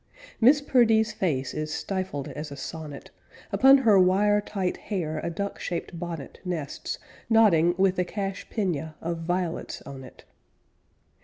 Miss 0.39 0.61
Perdee's 0.61 1.13
face 1.13 1.53
is 1.53 1.71
stifled 1.71 2.27
as 2.29 2.51
a 2.51 2.55
sonnet; 2.55 3.11
Upon 3.51 3.77
her 3.77 3.99
wire 3.99 4.41
tight 4.41 4.75
hair 4.77 5.19
a 5.19 5.29
duck 5.29 5.59
shaped 5.59 5.99
bonnet 5.99 6.39
Nests, 6.43 6.97
nodding 7.29 7.75
with 7.77 7.99
a 7.99 8.03
cachepeigne 8.03 8.95
Of 8.99 9.19
violets 9.19 9.83
on 9.83 10.03
it. 10.03 10.23